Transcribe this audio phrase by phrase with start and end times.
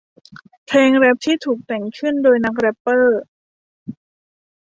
[0.67, 3.23] เพลงแร็ปที่ถูกแต่งขึ้นโดยนักแร็ปเปอร์